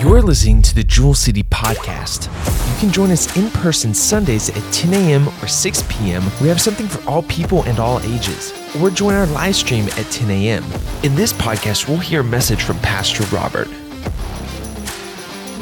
[0.00, 2.28] You're listening to the Jewel City Podcast.
[2.72, 5.28] You can join us in person Sundays at 10 a.m.
[5.42, 6.22] or 6 p.m.
[6.40, 8.54] We have something for all people and all ages.
[8.80, 10.64] Or join our live stream at 10 a.m.
[11.02, 13.68] In this podcast, we'll hear a message from Pastor Robert.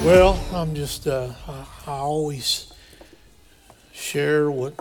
[0.04, 1.32] Well, I'm just, uh,
[1.84, 2.72] I, always
[3.92, 4.74] share what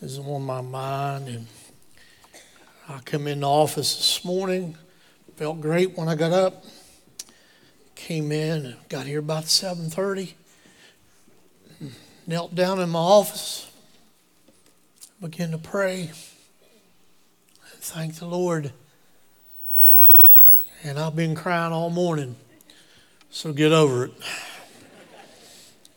[0.00, 1.26] is on my mind.
[1.26, 1.46] And
[2.88, 4.76] I come in the office this morning,
[5.34, 6.64] felt great when I got up
[8.02, 10.32] came in and got here about 7.30
[12.26, 13.70] knelt down in my office
[15.20, 16.10] began to pray
[17.76, 18.72] thank the lord.
[20.82, 22.34] And i've been crying all morning
[23.30, 24.12] so get over it.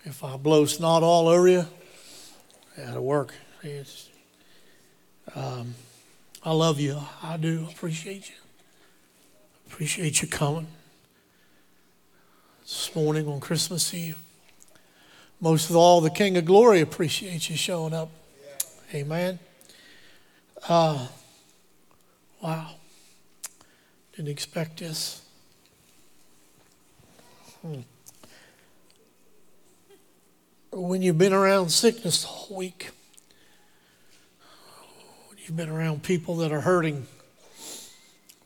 [0.04, 1.66] If i blow snot all over you
[2.78, 3.34] that'll work.
[3.64, 4.10] It's,
[5.34, 5.74] um,
[6.44, 7.02] i love you.
[7.24, 8.36] I do appreciate you.
[9.66, 10.68] Appreciate you coming
[12.66, 14.18] this morning on Christmas Eve.
[15.40, 18.10] Most of all, the King of Glory appreciates you showing up.
[18.92, 19.38] Amen.
[20.68, 21.08] Uh,
[22.42, 22.72] wow.
[24.16, 25.22] Didn't expect this.
[27.62, 27.82] Hmm.
[30.72, 32.90] When you've been around sickness the whole week,
[35.30, 37.06] when you've been around people that are hurting,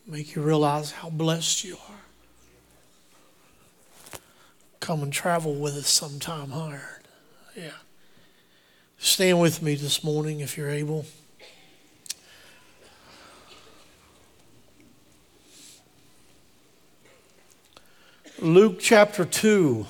[0.05, 2.08] make you realize how blessed you are
[4.89, 6.81] come and travel with us sometime, Hired.
[7.55, 7.69] Yeah.
[8.97, 11.05] Stand with me this morning if you're able.
[18.39, 19.85] Luke chapter 2,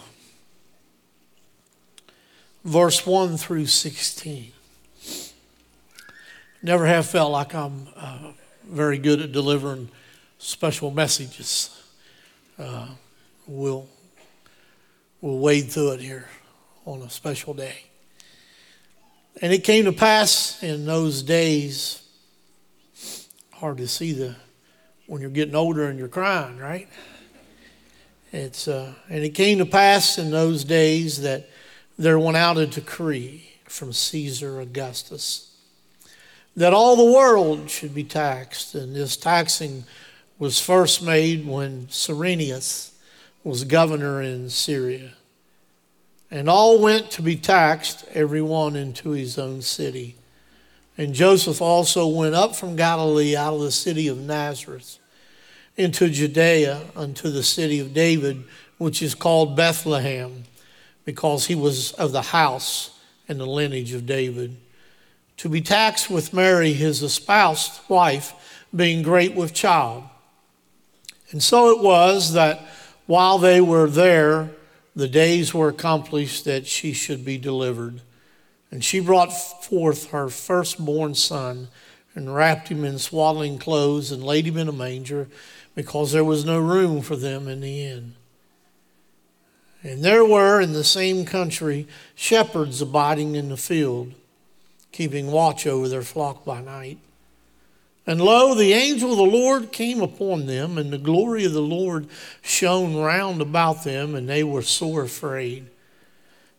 [2.65, 4.51] verse 1 through 16.
[6.61, 8.33] Never have felt like I'm uh,
[8.67, 9.91] very good at delivering
[10.39, 11.69] special messages.
[12.57, 12.89] Uh,
[13.47, 13.87] we'll
[15.21, 16.27] we'll wade through it here
[16.85, 17.83] on a special day.
[19.41, 22.01] And it came to pass in those days,
[23.53, 24.35] hard to see the
[25.07, 26.87] when you're getting older and you're crying, right?
[28.31, 31.49] It's uh, and it came to pass in those days that
[31.97, 35.49] there went out a decree from Caesar Augustus
[36.55, 39.85] that all the world should be taxed, and this taxing
[40.37, 42.93] was first made when Cyrenius
[43.43, 45.11] was governor in Syria.
[46.31, 50.15] And all went to be taxed, every one into his own city.
[50.97, 54.99] And Joseph also went up from Galilee out of the city of Nazareth
[55.77, 58.43] into Judea unto the city of David,
[58.77, 60.43] which is called Bethlehem,
[61.05, 64.57] because he was of the house and the lineage of David,
[65.37, 70.03] to be taxed with Mary, his espoused wife, being great with child.
[71.31, 72.61] And so it was that
[73.09, 74.51] while they were there,
[74.95, 78.01] the days were accomplished that she should be delivered.
[78.69, 79.31] And she brought
[79.63, 81.69] forth her firstborn son
[82.13, 85.27] and wrapped him in swaddling clothes and laid him in a manger
[85.73, 88.13] because there was no room for them in the inn.
[89.81, 94.13] And there were in the same country shepherds abiding in the field,
[94.91, 96.99] keeping watch over their flock by night.
[98.09, 101.61] And lo, the angel of the Lord came upon them, and the glory of the
[101.61, 102.07] Lord
[102.41, 105.69] shone round about them, and they were sore afraid.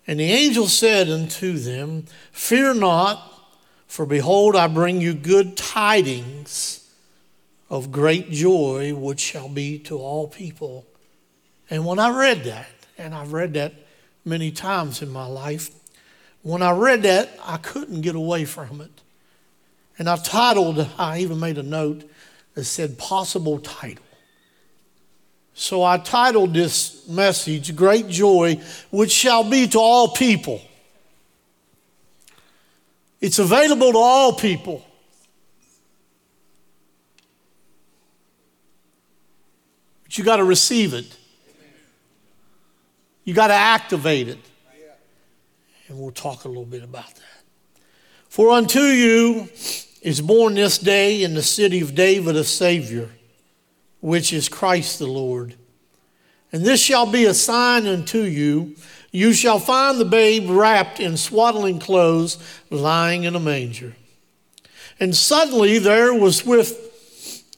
[0.07, 3.51] And the angel said unto them, Fear not,
[3.89, 6.89] for behold, I bring you good tidings
[7.69, 10.87] of great joy, which shall be to all people.
[11.69, 13.75] And when I read that, and I've read that
[14.25, 15.71] many times in my life,
[16.43, 19.03] when I read that, I couldn't get away from it.
[20.01, 22.11] And I titled, I even made a note
[22.55, 24.03] that said possible title.
[25.53, 30.63] So I titled this message, Great Joy, which shall be to all people.
[33.21, 34.83] It's available to all people.
[40.05, 41.15] But you got to receive it.
[43.25, 44.39] You got to activate it.
[45.89, 47.45] And we'll talk a little bit about that.
[48.31, 49.47] For unto you
[50.01, 53.11] is born this day in the city of David a Savior,
[54.01, 55.55] which is Christ the Lord.
[56.53, 58.77] And this shall be a sign unto you.
[59.13, 62.39] You shall find the babe wrapped in swaddling clothes,
[62.71, 63.95] lying in a manger.
[64.99, 66.89] And suddenly there was with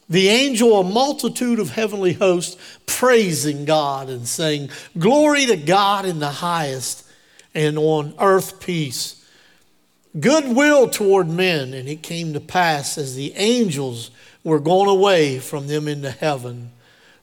[0.09, 6.19] the angel a multitude of heavenly hosts praising God and saying, Glory to God in
[6.19, 7.07] the highest,
[7.55, 9.22] and on earth peace
[10.19, 11.73] goodwill toward men.
[11.73, 14.11] And it came to pass as the angels
[14.43, 16.71] were gone away from them into heaven.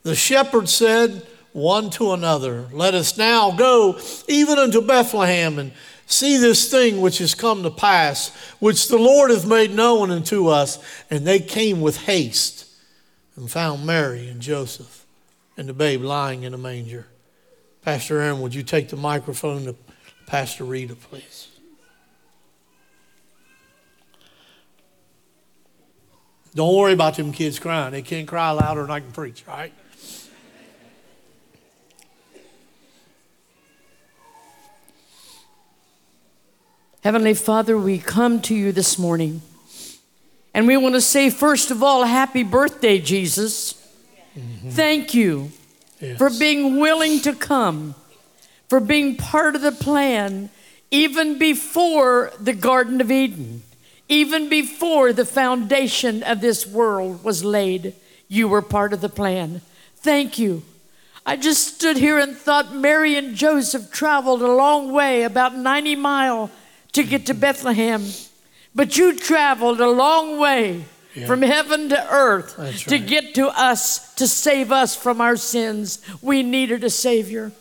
[0.03, 3.99] The shepherds said, one to another, Let us now go
[4.29, 5.73] even unto Bethlehem and
[6.07, 8.29] see this thing which has come to pass,
[8.61, 10.79] which the Lord hath made known unto us.
[11.11, 12.67] And they came with haste
[13.37, 15.05] and found Mary and Joseph
[15.57, 17.07] and the babe lying in a manger.
[17.83, 19.75] Pastor Aaron, would you take the microphone to
[20.27, 21.50] Pastor Rita, please?
[26.55, 27.93] Don't worry about them kids crying.
[27.93, 29.73] They can't cry louder than I can preach, right?
[37.03, 39.41] Heavenly Father, we come to you this morning.
[40.53, 43.75] And we want to say, first of all, happy birthday, Jesus.
[44.37, 44.71] Mm-hmm.
[44.71, 45.53] Thank you
[46.01, 46.19] yes.
[46.19, 47.95] for being willing to come,
[48.69, 50.51] for being part of the plan,
[50.91, 53.63] even before the Garden of Eden,
[54.11, 57.95] even before the foundation of this world was laid.
[58.29, 59.63] You were part of the plan.
[59.97, 60.65] Thank you.
[61.25, 65.97] I just stood here and thought Mary and Joseph traveled a long way, about 90
[65.97, 66.51] miles
[66.93, 68.05] to get to Bethlehem,
[68.75, 70.85] but you traveled a long way
[71.15, 71.27] yeah.
[71.27, 72.57] from heaven to earth
[72.89, 76.01] to get to us, to save us from our sins.
[76.21, 77.53] We needed a Savior.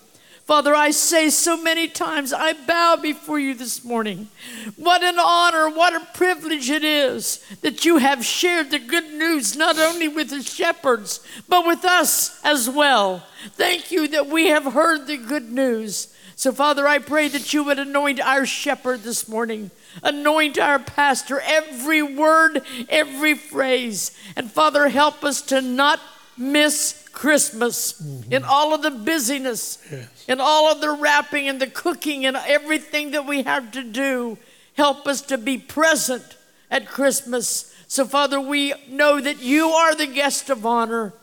[0.49, 4.29] Father, I say so many times, I bow before you this morning.
[4.77, 9.55] What an honor, what a privilege it is that you have shared the good news
[9.55, 13.27] not only with the shepherds, but with us as well.
[13.57, 16.11] Thank you that we have heard the good news.
[16.35, 19.69] So, Father, I pray that you would anoint our shepherd this morning,
[20.01, 24.17] anoint our pastor, every word, every phrase.
[24.35, 25.99] And, Father, help us to not
[26.39, 28.31] miss Christmas mm-hmm.
[28.31, 30.25] in all of the busyness, yes.
[30.27, 34.37] in all of the wrapping and the cooking and everything that we have to do.
[34.75, 36.37] Help us to be present
[36.71, 37.75] at Christmas.
[37.87, 41.13] So, Father, we know that you are the guest of honor.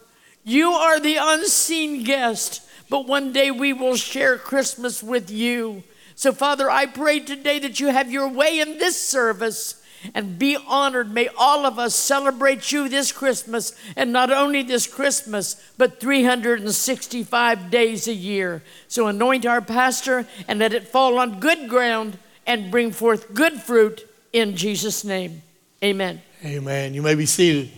[0.45, 5.83] You are the unseen guest but one day we will share Christmas with you.
[6.15, 9.83] So, Father, I pray today that you have your way in this service
[10.15, 11.13] and be honored.
[11.13, 17.71] May all of us celebrate you this Christmas, and not only this Christmas, but 365
[17.71, 18.63] days a year.
[18.89, 23.61] So, anoint our pastor and let it fall on good ground and bring forth good
[23.61, 25.43] fruit in Jesus' name.
[25.83, 26.23] Amen.
[26.45, 26.95] Amen.
[26.95, 27.71] You may be seated.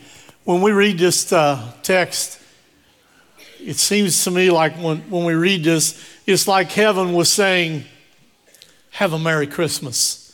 [0.44, 2.40] When we read this uh, text,
[3.60, 7.84] it seems to me like when, when we read this, it's like heaven was saying,
[8.90, 10.27] Have a Merry Christmas.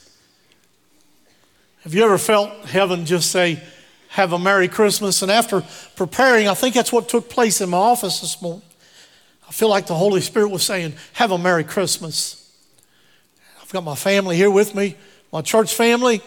[1.84, 3.62] Have you ever felt heaven just say,
[4.08, 5.20] Have a Merry Christmas?
[5.20, 5.62] And after
[5.96, 8.62] preparing, I think that's what took place in my office this morning.
[9.46, 12.40] I feel like the Holy Spirit was saying, Have a Merry Christmas.
[13.60, 14.96] I've got my family here with me,
[15.30, 16.22] my church family.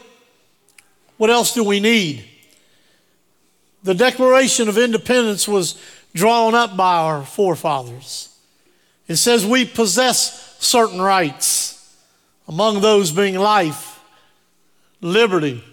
[1.17, 2.23] What else do we need?
[3.81, 5.81] The Declaration of Independence was
[6.13, 8.29] drawn up by our forefathers.
[9.07, 11.95] It says we possess certain rights,
[12.47, 13.96] among those being life,
[15.01, 15.63] liberty,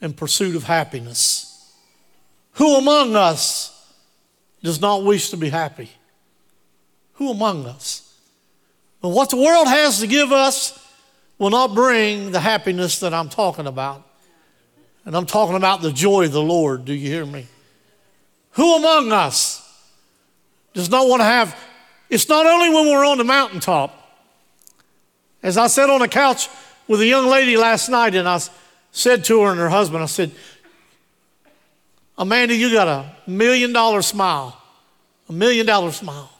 [0.00, 1.72] and pursuit of happiness.
[2.52, 3.70] Who among us
[4.62, 5.90] does not wish to be happy?
[7.14, 8.00] Who among us?
[9.00, 10.78] But what the world has to give us
[11.38, 14.02] will not bring the happiness that I'm talking about.
[15.04, 16.84] And I'm talking about the joy of the Lord.
[16.84, 17.46] Do you hear me?
[18.52, 19.60] Who among us
[20.72, 21.58] does not want to have?
[22.08, 24.00] It's not only when we're on the mountaintop.
[25.42, 26.48] As I sat on a couch
[26.86, 28.40] with a young lady last night, and I
[28.92, 30.32] said to her and her husband, I said,
[32.16, 34.60] Amanda, you got a million dollar smile,
[35.28, 36.30] a million dollar smile.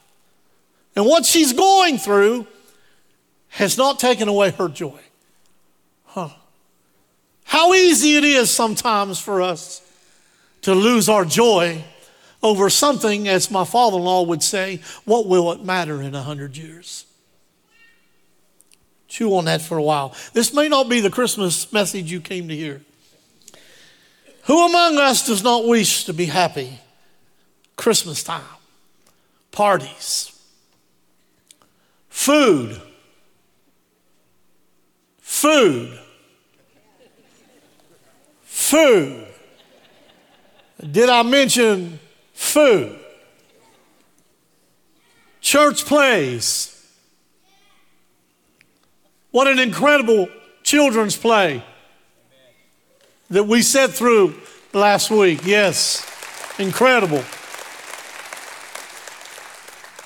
[0.94, 2.46] And what she's going through
[3.48, 5.00] has not taken away her joy.
[6.06, 6.28] Huh.
[7.44, 9.80] How easy it is sometimes for us
[10.62, 11.84] to lose our joy
[12.42, 16.22] over something, as my father in law would say, what will it matter in a
[16.22, 17.06] hundred years?
[19.14, 20.12] Chew on that for a while.
[20.33, 22.83] This may not be the Christmas message you came to hear.
[24.47, 26.80] Who among us does not wish to be happy?
[27.76, 28.42] Christmas time,
[29.52, 30.37] parties,
[32.09, 32.83] food,
[35.21, 35.97] food,
[38.42, 39.28] food.
[40.90, 42.00] Did I mention
[42.33, 42.99] food,
[45.40, 46.74] church plays.
[49.35, 50.29] What an incredible
[50.62, 51.61] children's play
[53.31, 54.41] that we sat through
[54.73, 55.41] last week.
[55.45, 56.07] Yes,
[56.61, 57.25] incredible.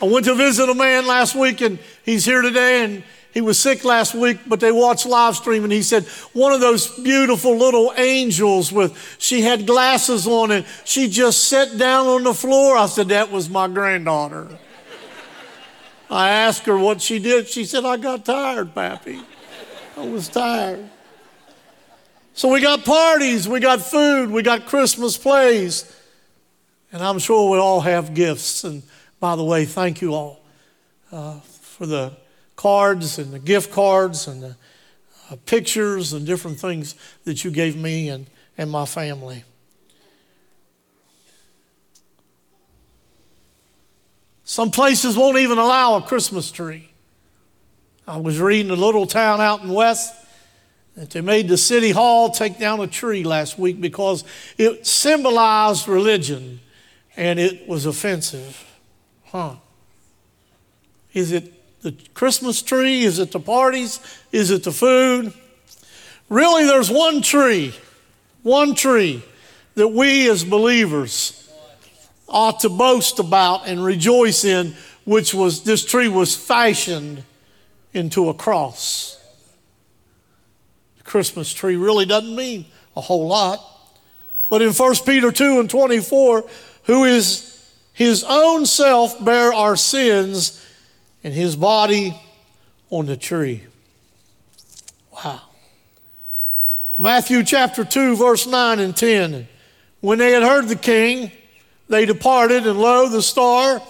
[0.00, 3.04] I went to visit a man last week and he's here today and
[3.34, 6.60] he was sick last week, but they watched live stream and he said, one of
[6.60, 12.24] those beautiful little angels with, she had glasses on and she just sat down on
[12.24, 12.78] the floor.
[12.78, 14.58] I said, that was my granddaughter.
[16.10, 17.48] I asked her what she did.
[17.48, 19.20] She said, I got tired, Pappy.
[19.96, 20.88] I was tired.
[22.32, 25.92] So we got parties, we got food, we got Christmas plays.
[26.92, 28.64] And I'm sure we all have gifts.
[28.64, 28.82] And
[29.20, 30.40] by the way, thank you all
[31.10, 32.12] uh, for the
[32.56, 34.56] cards and the gift cards and the
[35.30, 39.44] uh, pictures and different things that you gave me and, and my family.
[44.58, 46.88] Some places won't even allow a Christmas tree.
[48.08, 50.12] I was reading a little town out in the West
[50.96, 54.24] that they made the city hall take down a tree last week because
[54.56, 56.58] it symbolized religion
[57.16, 58.68] and it was offensive.
[59.26, 59.54] Huh.
[61.12, 63.04] Is it the Christmas tree?
[63.04, 64.00] Is it the parties?
[64.32, 65.32] Is it the food?
[66.28, 67.76] Really, there's one tree,
[68.42, 69.22] one tree
[69.76, 71.37] that we as believers
[72.28, 77.24] ought to boast about and rejoice in, which was this tree was fashioned
[77.92, 79.18] into a cross.
[80.98, 82.66] The Christmas tree really doesn't mean
[82.96, 83.64] a whole lot.
[84.48, 86.44] But in 1 Peter 2 and 24,
[86.84, 90.64] who is his own self bare our sins
[91.24, 92.18] and his body
[92.90, 93.64] on the tree.
[95.12, 95.40] Wow.
[96.96, 99.48] Matthew chapter 2, verse 9 and 10.
[100.00, 101.30] When they had heard the king,
[101.88, 103.82] they departed, and lo, the star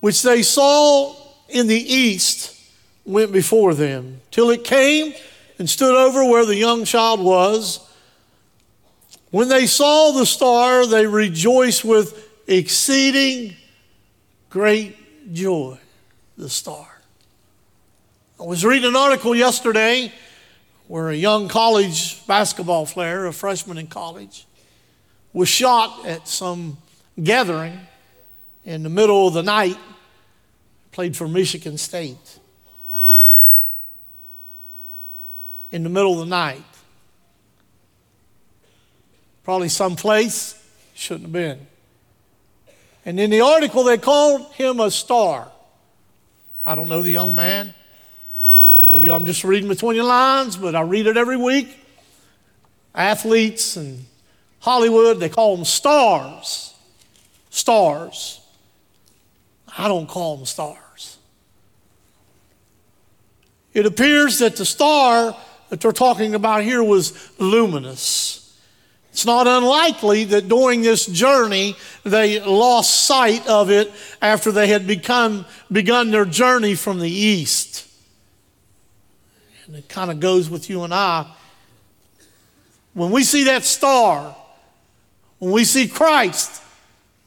[0.00, 1.14] which they saw
[1.48, 2.54] in the east
[3.04, 5.14] went before them, till it came
[5.58, 7.80] and stood over where the young child was.
[9.30, 13.56] When they saw the star, they rejoiced with exceeding
[14.50, 15.78] great joy.
[16.36, 16.86] The star.
[18.40, 20.12] I was reading an article yesterday
[20.86, 24.46] where a young college basketball player, a freshman in college,
[25.32, 26.78] was shot at some
[27.22, 27.78] gathering
[28.64, 29.78] in the middle of the night,
[30.92, 32.38] played for Michigan State.
[35.70, 36.62] In the middle of the night.
[39.44, 40.62] Probably someplace
[40.94, 41.66] shouldn't have been.
[43.04, 45.50] And in the article, they called him a star.
[46.64, 47.72] I don't know the young man.
[48.80, 51.76] Maybe I'm just reading between the lines, but I read it every week.
[52.94, 54.04] Athletes and
[54.60, 56.74] Hollywood, they call them stars
[57.50, 58.40] stars.
[59.76, 61.18] I don't call them stars.
[63.72, 65.36] It appears that the star
[65.68, 68.38] that they're talking about here was luminous.
[69.12, 74.86] It's not unlikely that during this journey they lost sight of it after they had
[74.86, 77.86] become, begun their journey from the east.
[79.66, 81.26] And it kind of goes with you and I.
[82.94, 84.34] When we see that star,
[85.38, 86.62] when we see Christ,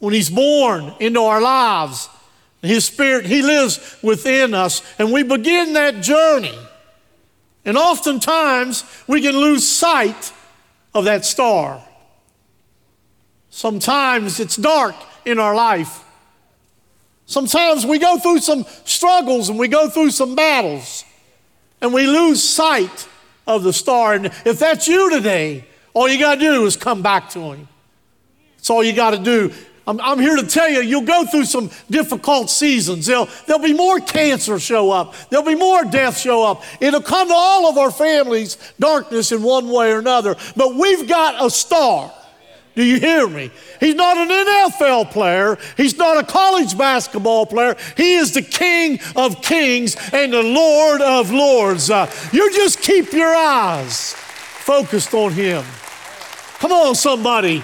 [0.02, 2.08] when He's born into our lives.
[2.60, 6.58] His Spirit, He lives within us, and we begin that journey.
[7.64, 10.32] And oftentimes, we can lose sight
[10.92, 11.80] of that star.
[13.50, 16.02] Sometimes it's dark in our life.
[17.26, 21.04] Sometimes we go through some struggles and we go through some battles,
[21.80, 23.06] and we lose sight
[23.46, 24.14] of the star.
[24.14, 27.68] And if that's you today, all you got to do is come back to Him.
[28.56, 29.52] That's all you got to do.
[29.86, 33.06] I'm, I'm, here to tell you, you'll go through some difficult seasons.
[33.06, 35.14] There'll, there'll be more cancer show up.
[35.28, 36.62] There'll be more death show up.
[36.80, 40.36] It'll come to all of our families, darkness in one way or another.
[40.56, 42.12] But we've got a star.
[42.74, 43.50] Do you hear me?
[43.80, 45.58] He's not an NFL player.
[45.76, 47.76] He's not a college basketball player.
[47.96, 51.90] He is the King of Kings and the Lord of Lords.
[51.90, 55.64] Uh, you just keep your eyes focused on Him.
[56.60, 57.62] Come on, somebody.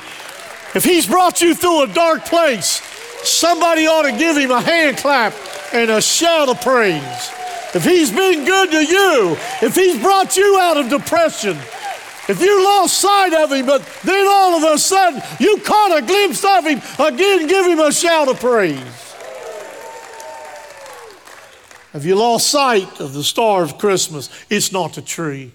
[0.74, 2.82] If he's brought you through a dark place,
[3.24, 5.34] somebody ought to give him a hand clap
[5.72, 7.30] and a shout of praise.
[7.74, 11.56] If he's been good to you, if he's brought you out of depression,
[12.28, 16.04] if you lost sight of him, but then all of a sudden you caught a
[16.04, 19.14] glimpse of him, again give him a shout of praise.
[21.92, 24.28] Have you lost sight of the star of Christmas?
[24.50, 25.52] It's not the tree.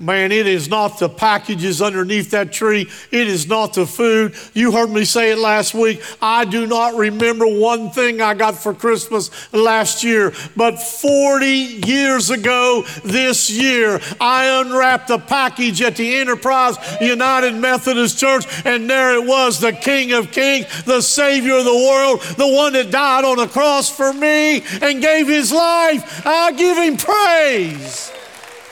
[0.00, 2.88] Man, it is not the packages underneath that tree.
[3.10, 4.34] It is not the food.
[4.54, 6.02] You heard me say it last week.
[6.22, 12.30] I do not remember one thing I got for Christmas last year, but 40 years
[12.30, 19.14] ago this year, I unwrapped a package at the Enterprise United Methodist Church, and there
[19.16, 23.26] it was the King of Kings, the Savior of the world, the one that died
[23.26, 26.26] on the cross for me and gave his life.
[26.26, 28.12] I give him praise.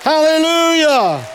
[0.03, 1.27] Hallelujah.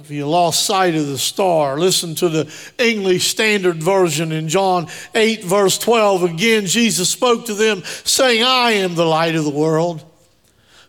[0.00, 4.86] If you lost sight of the star, listen to the English Standard Version in John
[5.14, 6.24] 8, verse 12.
[6.24, 10.04] Again, Jesus spoke to them, saying, I am the light of the world.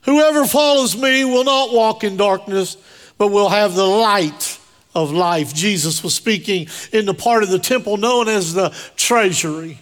[0.01, 2.75] Whoever follows me will not walk in darkness,
[3.17, 4.59] but will have the light
[4.93, 5.53] of life.
[5.53, 9.79] Jesus was speaking in the part of the temple known as the treasury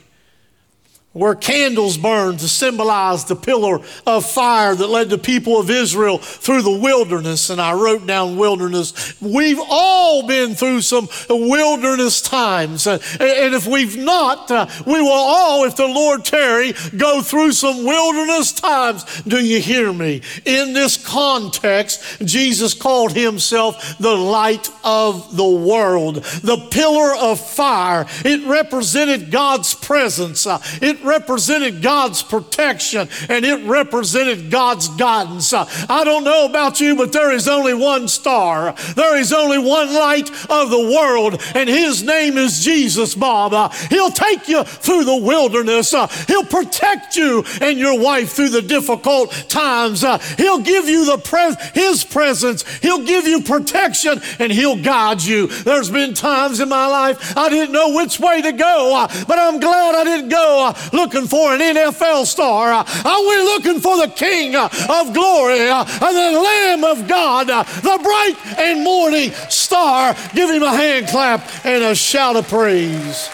[1.13, 6.17] where candles burned to symbolize the pillar of fire that led the people of Israel
[6.17, 7.51] through the wilderness.
[7.51, 9.22] And I wrote down wilderness.
[9.22, 12.88] We've all been through some wilderness times.
[12.88, 17.86] And if we've not, uh, we will all, if the Lord tarry, go through some
[17.86, 19.22] wilderness times.
[19.22, 20.22] Do you hear me?
[20.46, 28.08] In this context, Jesus called himself the light of the world, the pillar of fire.
[28.25, 30.48] It represented God's presence.
[30.48, 35.53] Uh, it represented God's protection and it represented God's guidance.
[35.53, 38.74] I don't know about you, but there is only one star.
[38.95, 43.74] There is only one light of the world, and his name is Jesus, Bob.
[43.89, 45.91] He'll take you through the wilderness.
[46.27, 50.01] He'll protect you and your wife through the difficult times.
[50.38, 52.63] He'll give you the pres- his presence.
[52.77, 55.48] He'll give you protection and he'll guide you.
[55.48, 59.60] There's been times in my life I didn't know which way to go, but I'm
[59.60, 62.85] glad I didn't go looking for an NFL star.
[62.88, 68.00] I went looking for the King of glory, uh, the Lamb of God, uh, the
[68.01, 70.15] bright and morning star.
[70.33, 73.29] Give him a hand clap and a shout of praise.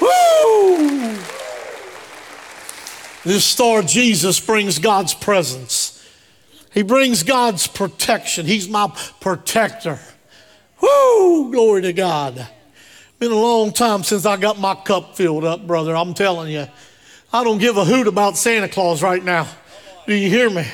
[0.00, 1.18] Woo!
[3.24, 5.90] This star, Jesus, brings God's presence.
[6.72, 8.46] He brings God's protection.
[8.46, 9.98] He's my protector.
[10.80, 11.50] Woo!
[11.50, 12.46] Glory to God.
[13.18, 15.96] Been a long time since I got my cup filled up, brother.
[15.96, 16.66] I'm telling you.
[17.34, 19.48] I don't give a hoot about Santa Claus right now.
[20.06, 20.64] Do you hear me?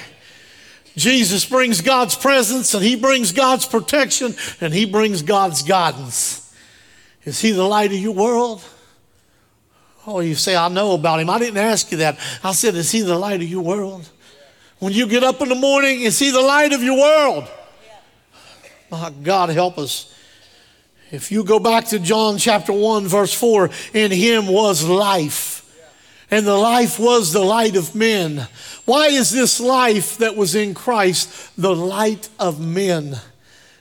[0.94, 6.54] Jesus brings God's presence and he brings God's protection and he brings God's guidance.
[7.24, 8.62] Is he the light of your world?
[10.06, 11.30] Oh, you say, I know about him.
[11.30, 12.18] I didn't ask you that.
[12.44, 14.06] I said, Is he the light of your world?
[14.80, 17.48] When you get up in the morning, is he the light of your world?
[18.90, 20.14] My God, help us.
[21.10, 25.59] If you go back to John chapter 1, verse 4, in him was life
[26.30, 28.46] and the life was the light of men.
[28.84, 33.18] Why is this life that was in Christ the light of men?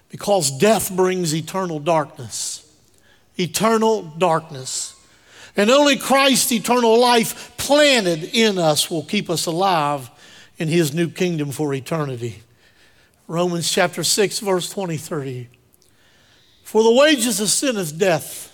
[0.10, 2.66] Because death brings eternal darkness.
[3.38, 4.96] Eternal darkness.
[5.56, 10.10] And only Christ's eternal life planted in us will keep us alive
[10.58, 12.42] in his new kingdom for eternity.
[13.28, 15.48] Romans chapter 6, verse 23.
[16.64, 18.49] For the wages of sin is death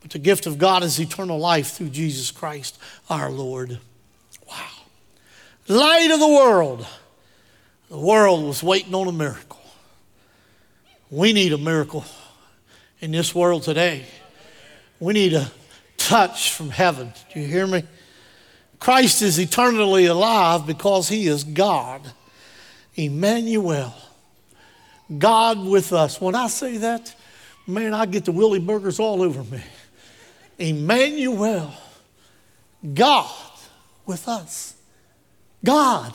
[0.00, 3.78] but the gift of God is eternal life through Jesus Christ our Lord.
[4.48, 4.66] Wow.
[5.68, 6.86] Light of the world.
[7.88, 9.60] The world was waiting on a miracle.
[11.10, 12.04] We need a miracle
[13.00, 14.04] in this world today.
[15.00, 15.50] We need a
[15.96, 17.12] touch from heaven.
[17.32, 17.82] Do you hear me?
[18.78, 22.00] Christ is eternally alive because he is God.
[22.94, 23.94] Emmanuel.
[25.18, 26.20] God with us.
[26.20, 27.14] When I say that,
[27.66, 29.62] man, I get the Willie Burgers all over me.
[30.60, 31.72] Emmanuel,
[32.94, 33.30] God
[34.06, 34.74] with us.
[35.64, 36.12] God,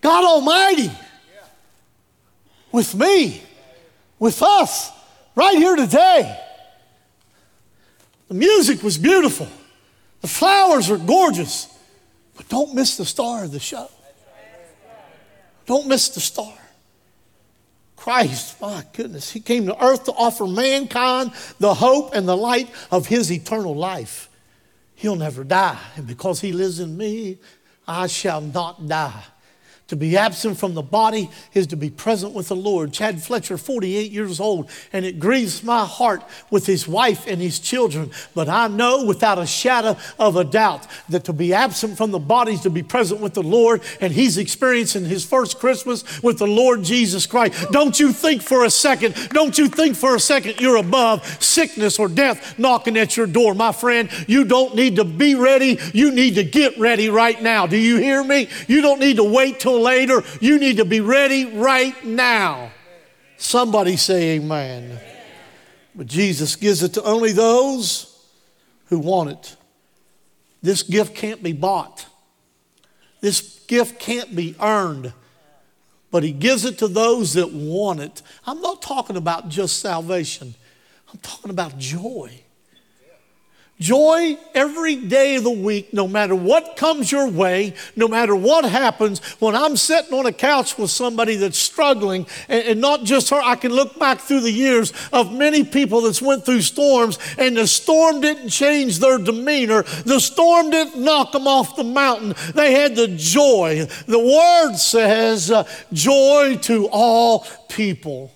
[0.00, 0.90] God Almighty
[2.74, 3.40] with me,
[4.18, 4.90] with us,
[5.36, 6.40] right here today.
[8.26, 9.48] The music was beautiful,
[10.20, 11.68] the flowers are gorgeous,
[12.36, 13.88] but don't miss the star of the show.
[15.66, 16.52] Don't miss the star.
[18.04, 22.68] Christ, my goodness, He came to earth to offer mankind the hope and the light
[22.90, 24.28] of His eternal life.
[24.94, 25.78] He'll never die.
[25.96, 27.38] And because He lives in me,
[27.88, 29.24] I shall not die.
[29.88, 32.90] To be absent from the body is to be present with the Lord.
[32.94, 37.58] Chad Fletcher, 48 years old, and it grieves my heart with his wife and his
[37.58, 38.10] children.
[38.34, 42.18] But I know without a shadow of a doubt that to be absent from the
[42.18, 46.38] body is to be present with the Lord, and he's experiencing his first Christmas with
[46.38, 47.70] the Lord Jesus Christ.
[47.70, 51.98] Don't you think for a second, don't you think for a second you're above sickness
[51.98, 53.54] or death knocking at your door.
[53.54, 57.66] My friend, you don't need to be ready, you need to get ready right now.
[57.66, 58.48] Do you hear me?
[58.66, 60.22] You don't need to wait till later.
[60.40, 62.70] You need to be ready right now.
[63.36, 64.98] Somebody say amen.
[65.94, 68.10] But Jesus gives it to only those
[68.86, 69.56] who want it.
[70.62, 72.06] This gift can't be bought.
[73.20, 75.12] This gift can't be earned.
[76.10, 78.22] But he gives it to those that want it.
[78.46, 80.54] I'm not talking about just salvation.
[81.12, 82.42] I'm talking about joy.
[83.80, 88.64] Joy every day of the week, no matter what comes your way, no matter what
[88.64, 89.18] happens.
[89.40, 93.40] When I'm sitting on a couch with somebody that's struggling, and, and, not just her,
[93.42, 97.56] I can look back through the years of many people that's went through storms, and
[97.56, 99.82] the storm didn't change their demeanor.
[99.82, 102.34] The storm didn't knock them off the mountain.
[102.54, 103.88] They had the joy.
[104.06, 108.30] The word says, uh, joy to all people.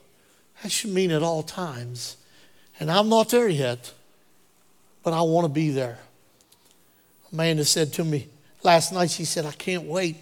[0.64, 2.16] That should mean at all times.
[2.80, 3.92] And I'm not there yet
[5.08, 5.96] but I want to be there.
[7.32, 8.28] Amanda said to me
[8.62, 10.16] last night, she said, I can't wait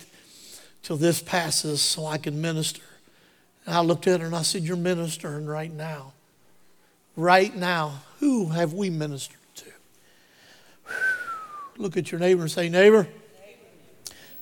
[0.84, 2.84] till this passes so I can minister.
[3.64, 6.12] And I looked at her and I said, You're ministering right now.
[7.16, 8.00] Right now.
[8.20, 9.64] Who have we ministered to?
[11.78, 13.08] Look at your neighbor and say, Neighbor,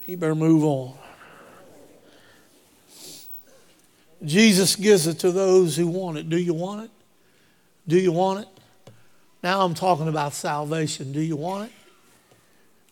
[0.05, 0.93] you better move on.
[4.23, 6.29] Jesus gives it to those who want it.
[6.29, 6.91] Do you want it?
[7.89, 8.54] Do you want it?
[9.45, 11.13] Now I'm talking about salvation.
[11.13, 11.73] Do you want it?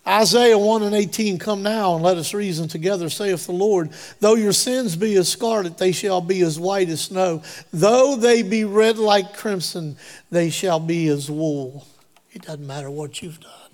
[0.07, 3.89] Isaiah 1 and 18, come now and let us reason together, saith the Lord.
[4.21, 7.43] Though your sins be as scarlet, they shall be as white as snow.
[7.73, 9.97] Though they be red like crimson,
[10.31, 11.87] they shall be as wool.
[12.33, 13.71] It doesn't matter what you've done.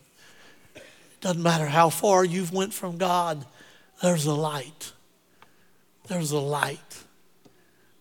[0.77, 3.45] It doesn't matter how far you've went from God.
[4.01, 4.93] There's a light.
[6.07, 7.03] There's a light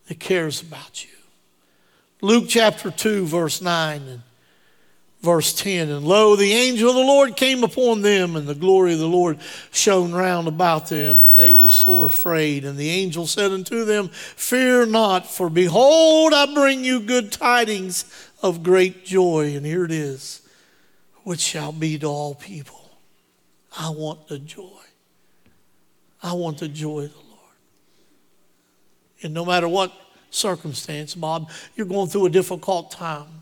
[0.07, 1.17] that cares about you.
[2.21, 4.21] Luke chapter 2, verse 9.
[5.27, 8.93] Verse 10 And lo, the angel of the Lord came upon them, and the glory
[8.93, 9.39] of the Lord
[9.73, 12.63] shone round about them, and they were sore afraid.
[12.63, 18.05] And the angel said unto them, Fear not, for behold, I bring you good tidings
[18.41, 19.53] of great joy.
[19.53, 20.43] And here it is,
[21.25, 22.89] which shall be to all people.
[23.77, 24.79] I want the joy.
[26.23, 27.57] I want the joy of the Lord.
[29.23, 29.91] And no matter what
[30.29, 33.36] circumstance, Bob, you're going through a difficult time.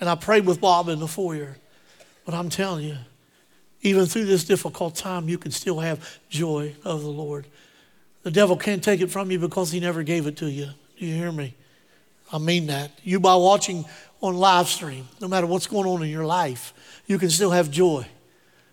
[0.00, 1.56] And I prayed with Bob in the foyer.
[2.24, 2.96] But I'm telling you,
[3.82, 7.46] even through this difficult time, you can still have joy of the Lord.
[8.24, 10.66] The devil can't take it from you because he never gave it to you.
[10.98, 11.54] Do you hear me?
[12.32, 12.90] I mean that.
[13.04, 13.84] You, by watching
[14.20, 16.74] on live stream, no matter what's going on in your life,
[17.06, 18.04] you can still have joy.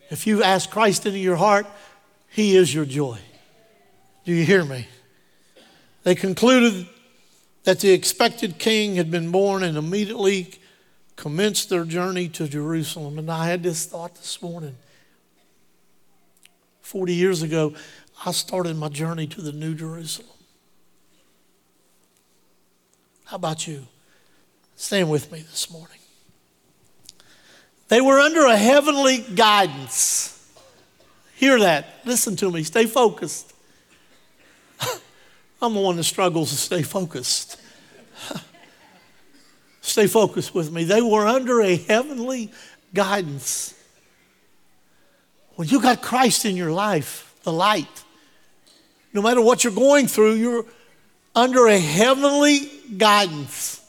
[0.09, 1.67] If you ask Christ into your heart,
[2.29, 3.19] he is your joy.
[4.25, 4.87] Do you hear me?
[6.03, 6.87] They concluded
[7.63, 10.55] that the expected king had been born and immediately
[11.15, 13.19] commenced their journey to Jerusalem.
[13.19, 14.75] And I had this thought this morning.
[16.81, 17.73] 40 years ago,
[18.25, 20.29] I started my journey to the New Jerusalem.
[23.25, 23.87] How about you?
[24.75, 25.97] Stand with me this morning.
[27.87, 30.29] They were under a heavenly guidance.
[31.35, 31.85] Hear that.
[32.05, 32.63] Listen to me.
[32.63, 33.53] Stay focused.
[35.61, 37.59] I'm the one that struggles to stay focused.
[39.83, 40.85] Stay focused with me.
[40.85, 42.51] They were under a heavenly
[42.93, 43.73] guidance.
[45.55, 48.03] When you got Christ in your life, the light,
[49.11, 50.65] no matter what you're going through, you're
[51.35, 53.85] under a heavenly guidance.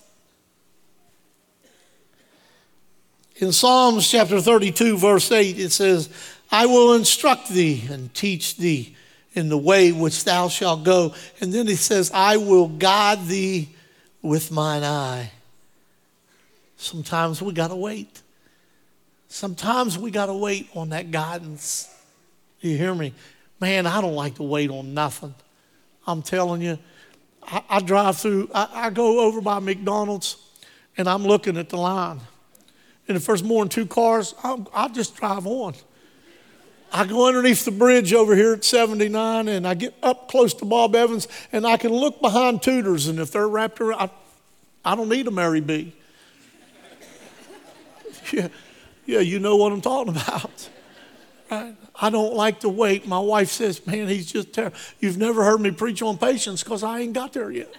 [3.36, 6.08] In Psalms chapter 32, verse 8, it says,
[6.50, 8.96] I will instruct thee and teach thee
[9.32, 11.14] in the way which thou shalt go.
[11.40, 13.68] And then he says, I will guide thee
[14.22, 15.30] with mine eye.
[16.84, 18.20] Sometimes we got to wait.
[19.28, 21.88] Sometimes we got to wait on that guidance.
[22.60, 23.14] You hear me?
[23.58, 25.34] Man, I don't like to wait on nothing.
[26.06, 26.78] I'm telling you,
[27.42, 30.36] I, I drive through, I, I, go over by McDonald's
[30.98, 32.20] and I'm looking at the line.
[33.08, 35.74] And if there's more than two cars, I'll, I'll just drive on.
[36.92, 40.66] I go underneath the bridge over here at 79 and I get up close to
[40.66, 44.10] Bob Evans and I can look behind Tudor's and if they're wrapped around,
[44.84, 45.94] I, I don't need a Mary B.
[48.32, 48.48] yeah,
[49.06, 50.68] yeah, you know what I'm talking about.
[51.50, 51.76] Right?
[51.94, 53.06] I don't like to wait.
[53.06, 54.78] My wife says, man, he's just terrible.
[54.98, 57.70] You've never heard me preach on patience because I ain't got there yet.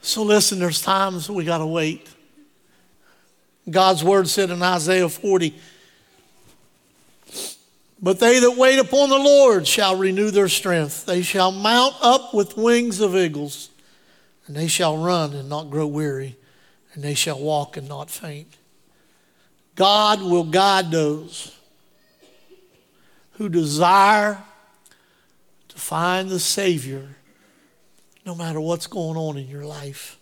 [0.00, 2.08] so listen, there's times we got to wait.
[3.68, 5.58] God's word said in Isaiah 40,
[8.00, 11.04] but they that wait upon the Lord shall renew their strength.
[11.04, 13.70] They shall mount up with wings of eagles,
[14.46, 16.37] and they shall run and not grow weary
[16.98, 18.56] and they shall walk and not faint.
[19.76, 21.56] God will guide those
[23.34, 24.42] who desire
[25.68, 27.06] to find the Savior
[28.26, 30.18] no matter what's going on in your life.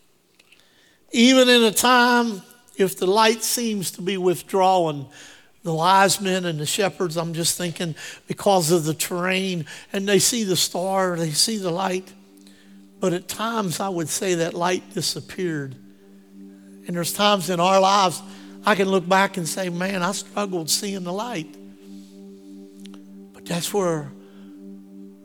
[1.12, 2.42] Even in a time,
[2.76, 5.08] if the light seems to be withdrawing,
[5.62, 7.94] the wise men and the shepherds, I'm just thinking
[8.26, 12.12] because of the terrain, and they see the star, they see the light.
[13.00, 15.74] But at times, I would say that light disappeared
[16.86, 18.22] And there's times in our lives
[18.64, 21.54] I can look back and say, man, I struggled seeing the light.
[23.32, 24.10] But that's where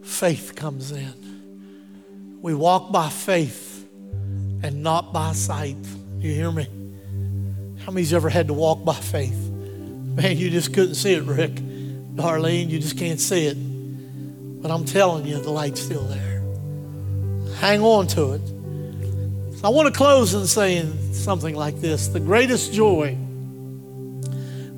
[0.04, 2.40] faith comes in.
[2.42, 3.88] We walk by faith
[4.64, 5.78] and not by sight.
[6.20, 6.68] You hear me?
[7.86, 9.50] How many's ever had to walk by faith?
[9.50, 11.56] Man, you just couldn't see it, Rick.
[12.16, 13.56] Darlene, you just can't see it.
[14.62, 16.42] But I'm telling you, the light's still there.
[17.56, 18.42] Hang on to it.
[19.62, 23.16] So I want to close in saying something like this The greatest joy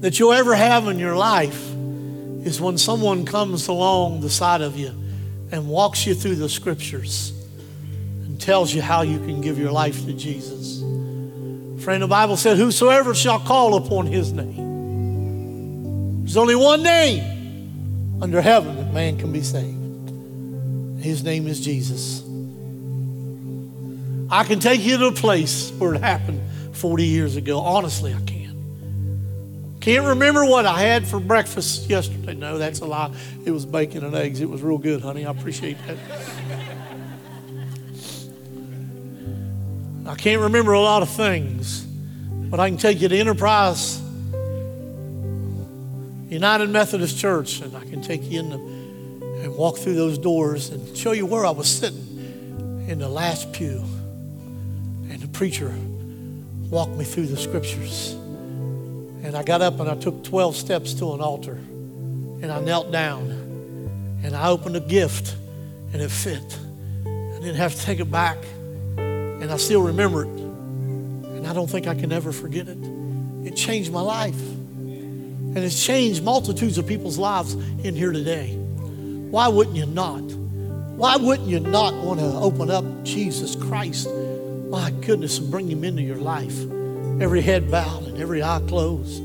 [0.02, 1.72] that you'll ever have in your life
[2.44, 4.90] is when someone comes along the side of you
[5.54, 7.32] and walks you through the scriptures
[8.26, 10.82] and tells you how you can give your life to Jesus.
[11.82, 16.24] Friend, the Bible said, Whosoever shall call upon his name.
[16.24, 20.12] There's only one name under heaven that man can be saved.
[21.02, 22.22] His name is Jesus.
[24.34, 26.42] I can take you to a place where it happened
[26.76, 27.60] 40 years ago.
[27.60, 29.78] Honestly, I can.
[29.80, 32.34] Can't remember what I had for breakfast yesterday.
[32.34, 33.14] No, that's a lie.
[33.46, 34.42] It was bacon and eggs.
[34.42, 35.24] It was real good, honey.
[35.24, 35.98] I appreciate that.
[40.08, 44.02] I can't remember a lot of things, but I can take you to Enterprise
[46.28, 48.58] United Methodist Church, and I can take you in the,
[49.44, 53.54] and walk through those doors and show you where I was sitting in the last
[53.54, 53.86] pew.
[55.34, 55.74] Preacher
[56.70, 58.14] walked me through the scriptures.
[59.24, 62.92] And I got up and I took 12 steps to an altar, and I knelt
[62.92, 63.30] down,
[64.24, 65.36] and I opened a gift,
[65.92, 66.60] and it fit.
[67.06, 68.38] I didn't have to take it back.
[68.98, 70.30] And I still remember it.
[70.30, 72.78] And I don't think I can ever forget it.
[73.44, 74.40] It changed my life.
[74.40, 78.56] And it's changed multitudes of people's lives in here today.
[78.56, 80.22] Why wouldn't you not?
[80.96, 84.08] Why wouldn't you not want to open up Jesus Christ,
[84.74, 86.60] my goodness, and bring him into your life?
[87.22, 89.22] Every head bowed and every eye closed.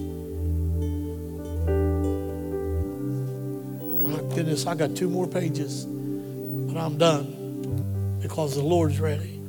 [4.07, 9.41] My goodness, I got two more pages, but I'm done because the Lord's ready.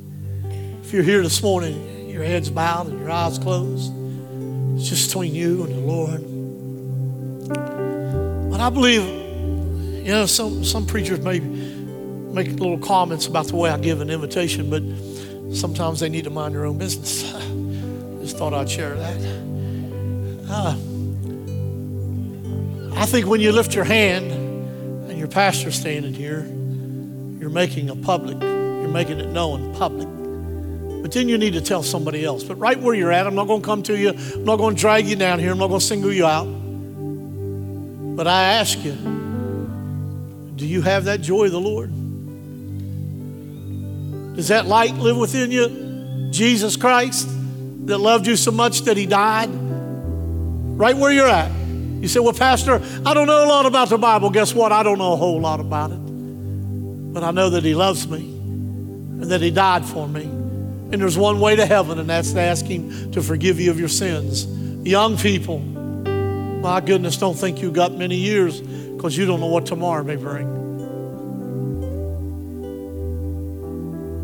[0.81, 3.91] If you're here this morning, your head's bowed and your eyes closed,
[4.75, 6.21] it's just between you and the Lord.
[8.49, 13.69] But I believe, you know, some, some preachers may make little comments about the way
[13.69, 14.81] I give an invitation, but
[15.53, 17.21] sometimes they need to mind their own business.
[18.21, 19.17] Just thought I'd share that.
[20.49, 20.75] Uh,
[22.95, 24.31] I think when you lift your hand
[25.09, 26.45] and your pastor standing here,
[27.39, 30.07] you're making a public, you're making it known public.
[31.01, 32.43] But then you need to tell somebody else.
[32.43, 34.09] But right where you're at, I'm not going to come to you.
[34.09, 35.51] I'm not going to drag you down here.
[35.51, 36.45] I'm not going to single you out.
[38.15, 38.91] But I ask you,
[40.55, 41.89] do you have that joy of the Lord?
[44.39, 46.30] Does that light live within you?
[46.32, 47.28] Jesus Christ
[47.88, 49.49] that loved you so much that he died?
[49.52, 51.52] Right where you're at.
[51.52, 54.30] You say, Well, Pastor, I don't know a lot about the Bible.
[54.30, 54.71] Guess what?
[54.71, 55.97] I don't know a whole lot about it.
[55.97, 60.23] But I know that he loves me and that he died for me.
[60.23, 63.78] And there's one way to heaven, and that's to ask him to forgive you of
[63.78, 64.45] your sins.
[64.88, 69.65] Young people, my goodness, don't think you've got many years because you don't know what
[69.65, 70.58] tomorrow may bring.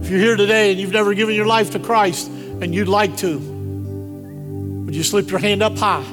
[0.06, 3.18] If you're here today and you've never given your life to Christ and you'd like
[3.18, 3.40] to,
[4.86, 6.04] would you slip your hand up high?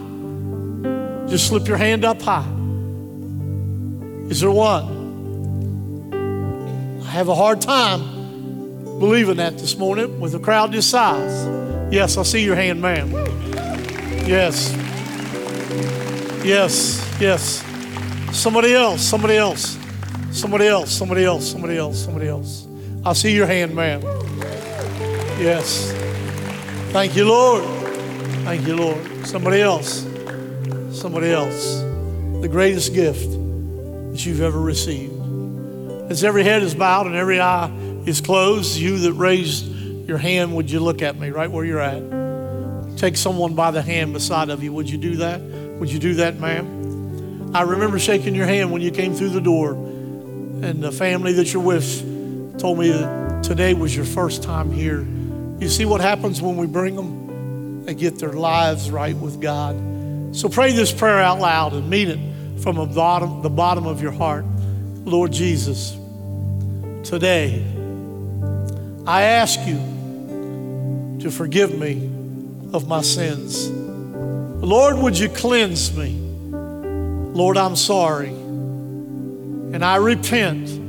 [1.28, 2.50] Just slip your hand up high.
[4.30, 4.88] Is there one?
[7.02, 8.00] I have a hard time
[8.98, 11.46] believing that this morning with a crowd this size.
[11.92, 13.10] Yes, I see your hand, ma'am.
[14.26, 14.72] Yes.
[16.42, 17.62] Yes, yes.
[18.32, 19.76] Somebody else, somebody else,
[20.30, 22.71] somebody else, somebody else, somebody else, somebody else.
[23.04, 24.00] I see your hand, ma'am.
[25.40, 25.90] Yes.
[26.92, 27.64] Thank you, Lord.
[28.44, 29.26] Thank you, Lord.
[29.26, 30.06] Somebody else.
[30.92, 31.80] Somebody else.
[32.42, 35.12] The greatest gift that you've ever received.
[36.12, 37.72] As every head is bowed and every eye
[38.06, 39.66] is closed, you that raised
[40.06, 42.98] your hand, would you look at me right where you're at?
[42.98, 44.72] Take someone by the hand beside of you.
[44.74, 45.40] Would you do that?
[45.40, 47.50] Would you do that, ma'am?
[47.52, 51.52] I remember shaking your hand when you came through the door, and the family that
[51.52, 52.11] you're with
[52.62, 55.04] told me that today was your first time here.
[55.58, 57.84] You see what happens when we bring them?
[57.84, 59.74] They get their lives right with God.
[60.36, 64.00] So pray this prayer out loud and mean it from the bottom, the bottom of
[64.00, 64.44] your heart.
[65.04, 65.98] Lord Jesus,
[67.02, 67.66] today
[69.08, 72.08] I ask you to forgive me
[72.72, 73.68] of my sins.
[73.70, 76.12] Lord, would you cleanse me?
[76.12, 78.28] Lord, I'm sorry.
[78.28, 80.81] And I repent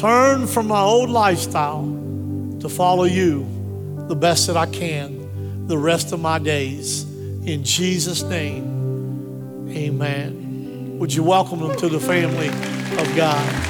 [0.00, 1.82] turn from my old lifestyle
[2.58, 3.46] to follow you
[4.08, 5.66] the best that I can.
[5.66, 7.04] the rest of my days.
[7.44, 10.98] In Jesus' name, amen.
[10.98, 13.69] Would you welcome them to the family of God?